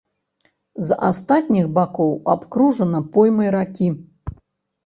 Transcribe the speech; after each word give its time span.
З 0.85 0.97
астатніх 1.09 1.67
бакоў 1.77 2.11
абкружана 2.35 3.03
поймай 3.19 3.53
ракі. 3.59 3.87